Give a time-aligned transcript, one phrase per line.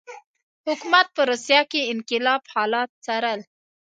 [0.67, 3.39] حکومت په روسیه کې انقلاب حالات څارل.